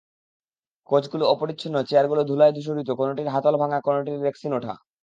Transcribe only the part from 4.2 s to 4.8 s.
রেকসিন ওঠা।